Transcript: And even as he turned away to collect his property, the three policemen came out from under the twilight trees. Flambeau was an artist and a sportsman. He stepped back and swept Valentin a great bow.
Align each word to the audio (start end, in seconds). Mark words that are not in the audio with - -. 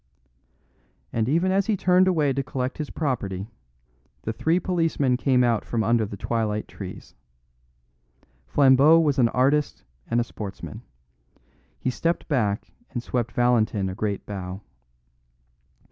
And 1.13 1.29
even 1.29 1.51
as 1.51 1.67
he 1.67 1.77
turned 1.77 2.07
away 2.07 2.33
to 2.33 2.41
collect 2.41 2.79
his 2.79 2.89
property, 2.89 3.51
the 4.23 4.33
three 4.33 4.59
policemen 4.59 5.15
came 5.15 5.43
out 5.43 5.63
from 5.63 5.83
under 5.83 6.07
the 6.07 6.17
twilight 6.17 6.67
trees. 6.67 7.13
Flambeau 8.47 8.99
was 8.99 9.19
an 9.19 9.29
artist 9.29 9.83
and 10.07 10.19
a 10.19 10.23
sportsman. 10.23 10.81
He 11.79 11.91
stepped 11.91 12.27
back 12.27 12.73
and 12.89 13.03
swept 13.03 13.33
Valentin 13.33 13.89
a 13.89 13.93
great 13.93 14.25
bow. 14.25 14.61